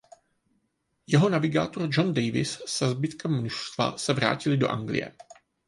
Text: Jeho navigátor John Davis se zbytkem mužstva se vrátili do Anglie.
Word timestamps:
Jeho 1.07 1.29
navigátor 1.29 1.87
John 1.91 2.13
Davis 2.13 2.61
se 2.65 2.89
zbytkem 2.89 3.31
mužstva 3.31 3.97
se 3.97 4.13
vrátili 4.13 4.57
do 4.57 4.69
Anglie. 4.69 5.11